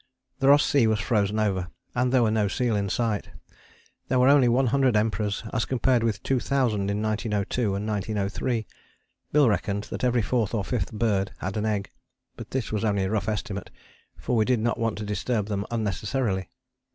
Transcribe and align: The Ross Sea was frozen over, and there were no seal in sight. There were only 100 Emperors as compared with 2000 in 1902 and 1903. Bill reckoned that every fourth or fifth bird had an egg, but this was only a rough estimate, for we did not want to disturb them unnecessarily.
The 0.39 0.47
Ross 0.47 0.65
Sea 0.65 0.87
was 0.87 0.99
frozen 0.99 1.37
over, 1.37 1.67
and 1.93 2.11
there 2.11 2.23
were 2.23 2.31
no 2.31 2.47
seal 2.47 2.75
in 2.75 2.89
sight. 2.89 3.29
There 4.07 4.17
were 4.17 4.29
only 4.29 4.47
100 4.49 4.95
Emperors 4.97 5.43
as 5.53 5.63
compared 5.65 6.01
with 6.03 6.23
2000 6.23 6.89
in 6.89 7.03
1902 7.03 7.75
and 7.75 7.87
1903. 7.87 8.65
Bill 9.31 9.47
reckoned 9.47 9.83
that 9.91 10.03
every 10.03 10.23
fourth 10.23 10.55
or 10.55 10.63
fifth 10.63 10.91
bird 10.91 11.33
had 11.37 11.55
an 11.55 11.67
egg, 11.67 11.91
but 12.35 12.49
this 12.49 12.71
was 12.71 12.83
only 12.83 13.03
a 13.03 13.11
rough 13.11 13.29
estimate, 13.29 13.69
for 14.17 14.35
we 14.35 14.43
did 14.43 14.59
not 14.59 14.79
want 14.79 14.97
to 14.97 15.05
disturb 15.05 15.45
them 15.49 15.67
unnecessarily. 15.69 16.49